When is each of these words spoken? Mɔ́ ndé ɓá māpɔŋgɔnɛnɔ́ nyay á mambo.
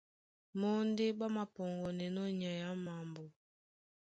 Mɔ́ 0.59 0.75
ndé 0.89 1.05
ɓá 1.19 1.25
māpɔŋgɔnɛnɔ́ 1.35 2.27
nyay 2.39 2.59
á 2.69 2.71
mambo. 2.85 3.23